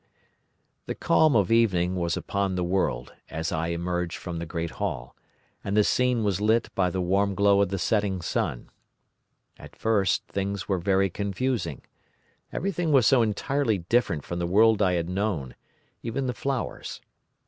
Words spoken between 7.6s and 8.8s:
of the setting sun.